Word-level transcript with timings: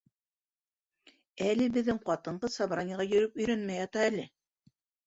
Әле 1.49 1.69
беҙҙең 1.77 2.01
ҡатын-ҡыҙ 2.09 2.57
собраниеға 2.57 3.09
йөрөп 3.13 3.41
өйрәнмәй 3.45 3.85
ята 3.87 4.07
әле. 4.11 4.31